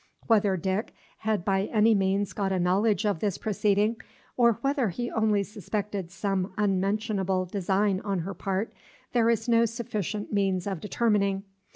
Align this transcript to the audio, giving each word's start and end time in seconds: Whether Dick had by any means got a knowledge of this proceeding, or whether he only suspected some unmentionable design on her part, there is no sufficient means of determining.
Whether 0.25 0.57
Dick 0.57 0.95
had 1.19 1.45
by 1.45 1.65
any 1.65 1.93
means 1.93 2.33
got 2.33 2.51
a 2.51 2.57
knowledge 2.57 3.05
of 3.05 3.19
this 3.19 3.37
proceeding, 3.37 3.97
or 4.35 4.53
whether 4.61 4.89
he 4.89 5.11
only 5.11 5.43
suspected 5.43 6.09
some 6.09 6.53
unmentionable 6.57 7.45
design 7.45 7.99
on 8.03 8.21
her 8.21 8.33
part, 8.33 8.73
there 9.13 9.29
is 9.29 9.47
no 9.47 9.65
sufficient 9.67 10.33
means 10.33 10.65
of 10.65 10.79
determining. 10.79 11.43